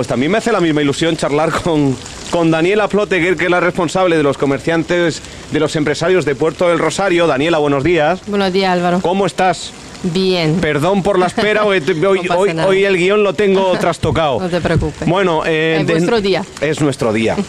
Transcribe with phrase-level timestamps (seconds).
[0.00, 1.96] Pues también me hace la misma ilusión charlar con,
[2.30, 6.68] con Daniela Ploteguer, que es la responsable de los comerciantes, de los empresarios de Puerto
[6.68, 7.26] del Rosario.
[7.26, 8.20] Daniela, buenos días.
[8.28, 9.00] Buenos días, Álvaro.
[9.02, 9.72] ¿Cómo estás?
[10.04, 10.60] Bien.
[10.60, 12.68] Perdón por la espera, hoy, hoy, pasa hoy- nada.
[12.68, 14.38] hoy el guion lo tengo trastocado.
[14.38, 15.08] No te preocupes.
[15.08, 16.44] Bueno, eh, Es vuestro día.
[16.60, 17.34] Es nuestro día.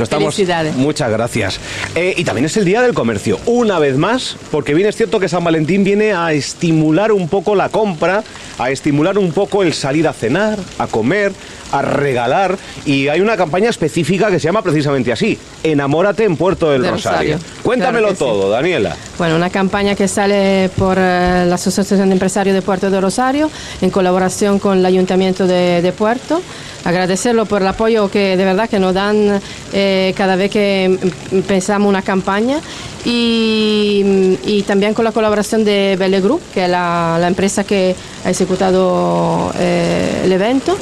[0.00, 0.74] Estamos- Felicidades.
[0.76, 1.60] Muchas gracias.
[1.94, 5.20] Eh, y también es el Día del Comercio, una vez más, porque bien es cierto
[5.20, 8.24] que San Valentín viene a estimular un poco la compra,
[8.58, 11.32] a estimular un poco el salir a cenar, a comer,
[11.72, 12.56] a regalar.
[12.84, 16.92] Y hay una campaña específica que se llama precisamente así, Enamórate en Puerto del Del
[16.92, 17.34] Rosario.
[17.34, 17.62] Rosario.
[17.62, 18.24] Cuéntamelo Claro que sí.
[18.24, 18.96] todo, Daniela.
[19.18, 23.50] Bueno, una campaña que sale por eh, la Asociación de Empresarios de Puerto de Rosario
[23.80, 26.42] en colaboración con el Ayuntamiento de, de Puerto.
[26.84, 29.40] Agradecerlo por el apoyo que de verdad que nos dan
[29.72, 30.98] eh, cada vez que
[31.32, 32.60] mm, pensamos una campaña
[33.04, 37.94] y, y también con la colaboración de Belle Group, que es la, la empresa que
[38.24, 40.76] ha ejecutado eh, el evento.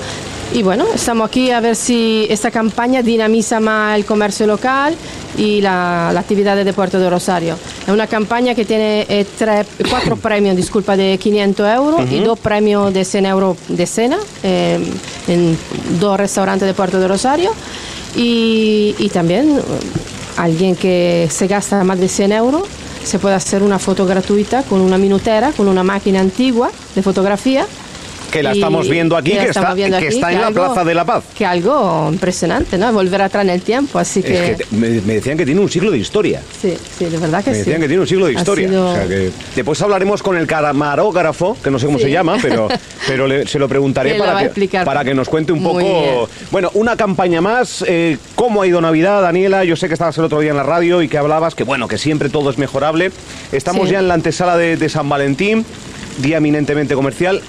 [0.54, 4.94] Y bueno, estamos aquí a ver si esta campaña dinamiza más el comercio local
[5.38, 7.56] y la, la actividad de Puerto de Rosario.
[7.86, 12.38] Es una campaña que tiene eh, tre- cuatro premios, disculpa, de 500 euros y dos
[12.38, 14.78] premios de 100 euros de cena eh,
[15.26, 15.56] en
[15.98, 17.50] dos restaurantes de Puerto de Rosario.
[18.14, 19.58] Y, y también
[20.36, 22.62] alguien que se gasta más de 100 euros
[23.04, 27.66] se puede hacer una foto gratuita con una minutera, con una máquina antigua de fotografía
[28.32, 30.84] Que la estamos viendo aquí, que está, viendo que aquí, está en la algo- Plaza
[30.84, 31.24] de la Paz.
[31.36, 32.92] Que algo impresionante, ¿no?
[32.92, 34.52] Volver atrás en el tiempo, así que...
[34.52, 36.40] Es que me, me decían que tiene un siglo de historia.
[36.60, 37.58] Sí, sí, de verdad que Me sí.
[37.60, 38.68] decían que tiene un siglo de historia.
[38.68, 42.04] sido- O sea que después hablaremos con el camarógrafo, que no sé cómo Sí.
[42.04, 42.68] se llama, pero,
[43.06, 46.28] pero le- se lo preguntaré lo para que, para que nos cuente un poco.
[46.50, 47.84] Bueno, una campaña más.
[47.86, 49.64] eh, ¿Cómo ha ido Navidad, Daniela?
[49.64, 51.86] Yo sé que estabas el otro día en la radio y que hablabas que, bueno,
[51.86, 53.12] que siempre todo es mejorable.
[53.52, 53.92] Estamos Sí.
[53.92, 55.64] ya en la antesala de, de San Valentín,
[56.18, 57.40] día eminentemente comercial.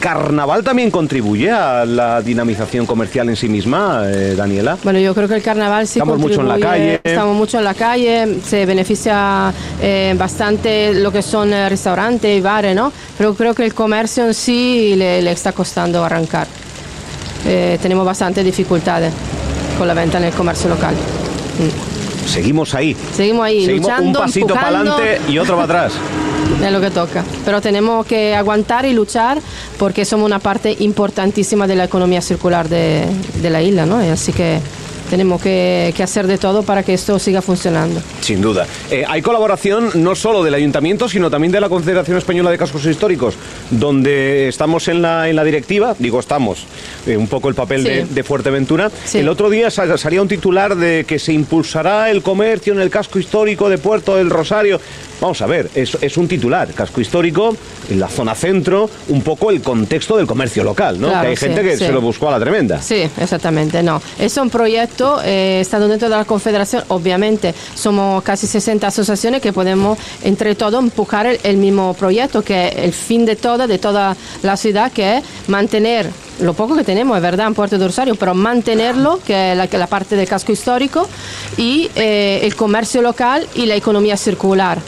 [0.00, 4.78] ¿Carnaval también contribuye a la dinamización comercial en sí misma, eh, Daniela?
[4.84, 7.00] Bueno, yo creo que el carnaval sí Estamos mucho en la calle.
[7.02, 12.40] Estamos mucho en la calle, se beneficia eh, bastante lo que son eh, restaurantes y
[12.40, 12.92] bares, ¿no?
[13.18, 16.46] Pero creo que el comercio en sí le, le está costando arrancar.
[17.46, 19.12] Eh, tenemos bastantes dificultades
[19.78, 20.94] con la venta en el comercio local.
[22.26, 22.96] Seguimos ahí.
[23.14, 25.92] Seguimos ahí, Seguimos luchando, un pasito para adelante y otro para atrás.
[26.62, 27.24] Es lo que toca.
[27.44, 29.38] Pero tenemos que aguantar y luchar
[29.78, 33.06] porque somos una parte importantísima de la economía circular de,
[33.42, 34.04] de la isla, ¿no?
[34.04, 34.60] Y Así que
[35.06, 38.00] tenemos que, que hacer de todo para que esto siga funcionando.
[38.20, 38.66] Sin duda.
[38.90, 42.84] Eh, hay colaboración no solo del Ayuntamiento, sino también de la Confederación Española de Cascos
[42.86, 43.34] Históricos,
[43.70, 46.64] donde estamos en la, en la directiva, digo estamos,
[47.06, 47.88] eh, un poco el papel Sí.
[47.88, 48.90] de, de Fuerteventura.
[49.04, 49.18] Sí.
[49.18, 52.90] El otro día sal- salía un titular de que se impulsará el comercio en el
[52.90, 54.80] casco histórico de Puerto del Rosario.
[55.20, 57.56] Vamos a ver, es, es un titular, casco histórico,
[57.90, 61.08] en la zona centro, un poco el contexto del comercio local, ¿no?
[61.08, 62.80] Claro, que hay sí, gente que se lo buscó a la tremenda.
[62.82, 64.00] Sí, exactamente, no.
[64.18, 69.52] Es un proyecto, eh, estando dentro de la Confederación, obviamente somos casi 60 asociaciones que
[69.52, 74.16] podemos entre todos empujar el, mismo proyecto, que es el fin de todo, de toda
[74.42, 78.14] la ciudad, que es mantener lo poco que tenemos, es verdad, en Puerto de Rosario,
[78.14, 81.08] pero mantenerlo, que es la parte del casco histórico,
[81.56, 84.78] y eh, el comercio local y la economía circular.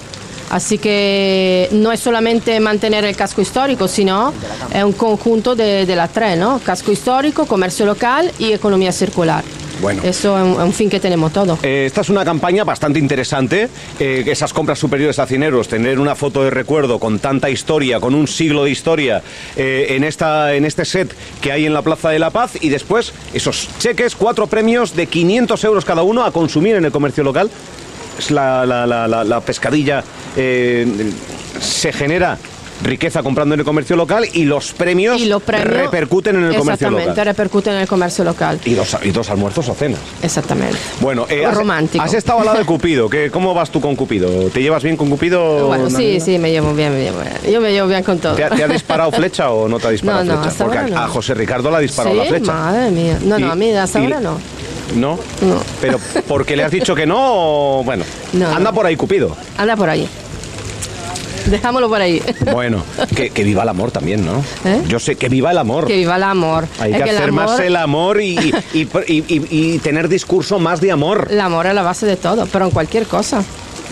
[0.50, 4.32] Así que no es solamente mantener el casco histórico, sino
[4.72, 6.58] es un conjunto de, de las tres, ¿no?
[6.60, 9.44] Casco histórico, comercio local y economía circular.
[9.80, 10.02] Bueno.
[10.04, 11.58] Eso es un, fin que tenemos todos.
[11.62, 13.68] Eh, esta es una campaña bastante interesante.
[14.00, 18.00] eh, esas compras superiores a 100 euros, tener una foto de recuerdo con tanta historia,
[18.00, 19.22] con un siglo de historia
[19.56, 22.68] eh, en, esta, en este set que hay en la Plaza de la Paz y
[22.68, 27.22] después esos cheques, cuatro premios de 500 euros cada uno a consumir en el comercio
[27.24, 27.50] local.
[28.18, 30.02] Es la, la- la- la- la pescadilla.
[30.36, 30.86] eh,
[31.60, 32.38] se genera
[32.82, 36.48] riqueza comprando en el comercio local y los premios, Y los premios repercuten en el
[36.50, 37.24] comercio Exactamente, local.
[37.26, 38.60] repercuten en el comercio local.
[38.64, 40.00] Y dos, y dos almuerzos o cenas.
[40.22, 40.76] Exactamente.
[41.00, 42.04] Bueno, eh, has, Romántico.
[42.04, 43.08] has estado al lado de Cupido.
[43.08, 44.28] ¿Qué, ¿Cómo vas tú con Cupido?
[44.50, 45.66] ¿Te llevas bien con Cupido?
[45.68, 47.52] Bueno, sí, sí, me llevo bien, me llevo bien.
[47.52, 48.34] Yo me llevo bien con todo.
[48.34, 50.50] ¿Te, ha- te ha disparado flecha o no te ha disparado No, no, flecha?
[50.52, 50.98] hasta Porque a, no.
[50.98, 52.52] a José Ricardo le ha disparado sí, la flecha.
[52.52, 53.18] madre mía.
[53.22, 54.38] No, no, a mí hasta y- ahora no.
[54.94, 55.18] ¿No?
[55.42, 55.60] No.
[55.82, 58.74] Pero porque le has dicho que no, o- bueno, No, anda no.
[58.74, 59.36] por ahí Cupido.
[59.56, 60.08] Anda por ahí.
[61.50, 62.22] Dejámoslo por ahí.
[62.52, 62.82] Bueno,
[63.14, 64.42] que, que viva el amor también, ¿no?
[64.64, 64.82] ¿Eh?
[64.88, 65.86] Yo sé que viva el amor.
[65.86, 66.66] que viva el amor.
[66.80, 68.36] Hay Es que el hacer más el amor y,
[68.72, 71.28] y- y- y- y tener discurso más de amor.
[71.30, 73.42] El amor es la base de todo, pero en cualquier cosa.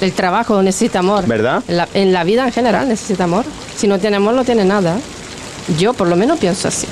[0.00, 1.26] El trabajo necesita amor.
[1.26, 1.62] ¿Verdad?
[1.68, 3.44] En la, en la vida en general necesita amor.
[3.76, 4.98] Si no tiene amor, no tiene nada.
[5.78, 6.86] Yo por lo menos pienso así.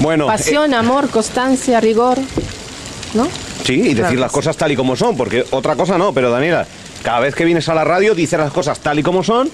[0.00, 2.18] Bueno, eh, Pasión, amor, constancia, rigor.
[3.14, 3.28] ¿No?
[3.64, 4.34] Sí, y decir Claro las sí.
[4.36, 6.66] cosas tal y como son, porque otra cosa no, pero Daniela,
[7.02, 9.48] cada vez que vienes a la radio dices las cosas tal y como son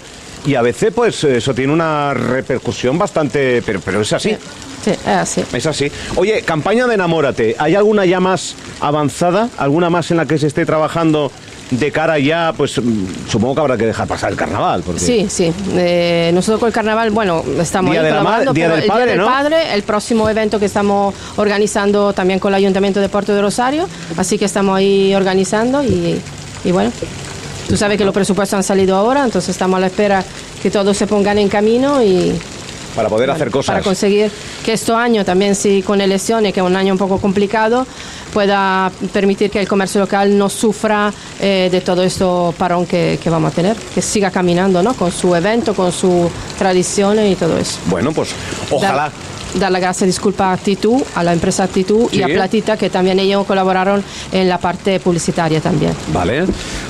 [0.46, 3.62] y a veces pues eso tiene una repercusión bastante...
[3.64, 4.37] Pero, pero es así.
[4.85, 5.43] Sí, es así.
[5.55, 5.91] Es así.
[6.17, 7.56] Oye, campaña de enamórate.
[7.58, 9.49] ¿Hay alguna ya más avanzada?
[9.56, 11.32] ¿Alguna más en la que se esté trabajando
[11.70, 14.82] de cara ya, pues mm, supongo que habrá que dejar pasar el carnaval?
[14.85, 15.00] Porque...
[15.00, 15.50] Sí, sí.
[15.76, 18.87] Eh, nosotros con el carnaval, bueno, estamos Día ahí de la Madre- Día del el
[18.87, 19.26] Padre, Día del ¿no?
[19.26, 23.88] Padre, el próximo evento que estamos organizando también con el Ayuntamiento de Puerto de Rosario,
[24.19, 26.20] así que estamos ahí organizando y,
[26.64, 26.93] y bueno,
[27.69, 30.25] tú sabes que los presupuestos han salido ahora, entonces estamos a la espera
[30.62, 32.32] que todos se pongan en camino y
[32.94, 33.75] Para poder hacer cosas.
[33.75, 34.31] para conseguir
[34.64, 37.87] que este año también, sí, con elecciones, que es un año un poco complicado,
[38.32, 43.31] pueda permitir que el comercio local no sufra eh, de todo esto parón que, que
[43.31, 44.94] vamos a tener, que siga caminando, ¿no?
[44.94, 47.78] Con su evento, con sus tradiciones y todo eso.
[47.87, 48.31] Bueno, pues
[48.70, 49.02] ojalá.
[49.05, 49.12] Dar,
[49.61, 52.19] dar las gracias, disculpa a Titu, a la empresa Titu Sí.
[52.19, 54.02] y a Platita, que también ellos colaboraron
[54.32, 55.93] en la parte publicitaria también.
[56.12, 56.44] Vale.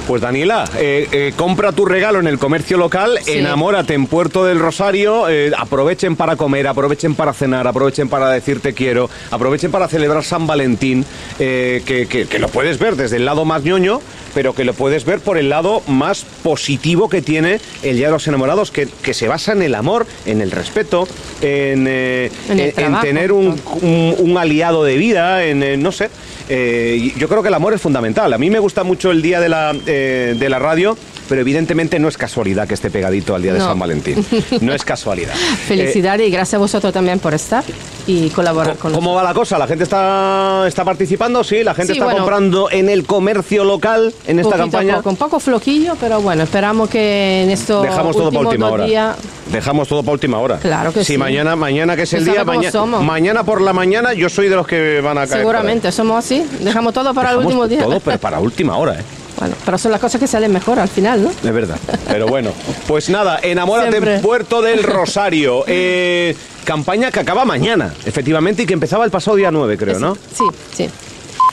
[0.06, 3.38] Pues Daniela, eh, eh, compra tu regalo en el comercio local, Sí.
[3.38, 8.60] enamórate en Puerto del Rosario, eh, aprovechen para comer, aprovechen para cenar, aprovechen para decir
[8.60, 11.06] te quiero, aprovechen para celebrar San Valentín,
[11.38, 14.02] eh, que, que- que lo puedes ver desde el lado más ñoño,
[14.34, 18.12] pero que lo puedes ver por el lado más positivo que tiene el Día de
[18.12, 21.08] los Enamorados, que, que se basa en el amor, en el respeto,
[21.40, 25.92] en, En el en- en trabajo, tener un, un, un aliado de vida, en, no
[25.92, 26.10] sé.
[26.48, 28.32] Eh, yo creo que el amor es fundamental.
[28.32, 30.96] A mí me gusta mucho el día de la, eh, de la radio,
[31.28, 33.66] pero evidentemente no es casualidad que esté pegadito al día de No.
[33.66, 34.24] San Valentín.
[34.60, 35.32] No es casualidad.
[35.66, 37.64] Felicidades y gracias a vosotros también por estar
[38.06, 39.56] y colaborar Eh, con ¿Cómo va la cosa?
[39.58, 41.42] ¿La gente está, está participando?
[41.42, 42.20] Sí, la gente Sí, está bueno.
[42.20, 44.96] comprando en el comercio local en esta campaña.
[44.96, 48.74] poco, un poco floquillo, pero bueno, esperamos que en estos Dejamos todo últimos última dos
[48.74, 48.84] hora.
[48.84, 49.16] días
[49.52, 50.58] Dejamos todo para última hora.
[50.58, 51.18] Claro que si sí.
[51.18, 53.02] mañana, mañana que es el día, sabes cómo maña- somos.
[53.04, 55.40] mañana por la mañana yo soy de los que van a caer.
[55.40, 57.82] seguramente somos así, dejamos todo para el último día.
[57.82, 59.02] Todo, pero para última hora, ¿eh?
[59.38, 61.30] Bueno, pero son las cosas que salen mejor al final, ¿no?
[61.30, 61.76] Es verdad.
[62.06, 62.52] Pero bueno,
[62.86, 64.14] pues nada, enamórate Siempre.
[64.16, 65.64] en Puerto del Rosario.
[65.76, 70.14] Eh, campaña que acaba mañana, efectivamente, y que empezaba el pasado día 9, creo, ¿no?
[70.14, 70.44] Sí,
[70.74, 70.88] sí.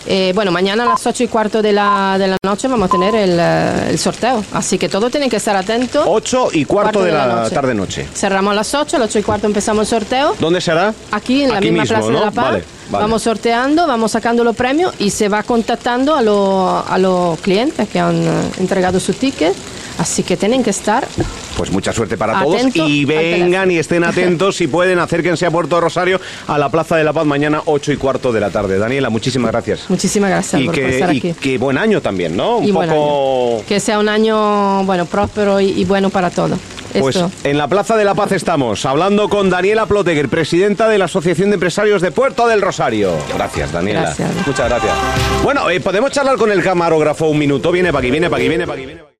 [0.08, 2.92] Eh, bueno, mañana a las 8 y cuarto de la, de la noche vamos a
[2.92, 6.04] tener el, eh, el sorteo, así que todos tienen que estar atentos.
[6.08, 7.54] 8 y cuarto, de la, noche.
[7.56, 8.08] tarde-noche.
[8.14, 10.36] Cerramos a las 8, a las 8 y cuarto empezamos el sorteo.
[10.40, 10.94] ¿Dónde será?
[11.12, 12.20] Aquí en la Aquí misma mismo, Plaza ¿no?
[12.20, 12.46] de la Paz.
[12.46, 13.04] Vale, vale.
[13.04, 17.88] Vamos sorteando, vamos sacando los premios y se va contactando a, los- a los clientes
[17.88, 19.54] que han eh, entregado su ticket.
[20.02, 21.08] Así que tienen que estar.
[21.56, 25.80] Pues mucha suerte para todos y vengan y estén atentos si pueden, acérquense a Puerto
[25.80, 28.80] Rosario a la Plaza de la Paz mañana 8 y cuarto de la tarde.
[28.80, 29.86] Daniela, muchísimas gracias.
[29.90, 31.34] Muchísimas gracias Y por, que, estar y aquí.
[31.34, 32.58] que buen año también, ¿no?
[32.58, 33.64] Un Y poco...
[33.68, 36.58] Que sea un año bueno próspero y, y bueno para todos.
[37.00, 37.32] Pues Esto.
[37.44, 41.52] en la Plaza de la Paz estamos, hablando con Daniela Ploteger, presidenta de la Asociación
[41.52, 43.12] de Empresarios de Puerto del Rosario.
[43.36, 44.02] Gracias, Daniela.
[44.02, 44.30] Gracias.
[44.48, 44.94] Muchas gracias.
[45.44, 47.72] Bueno, eh, podemos charlar con el camarógrafo un minuto.
[47.72, 48.86] Viene para aquí, viene para aquí, viene para aquí.
[48.88, 49.11] Viene pa' aquí.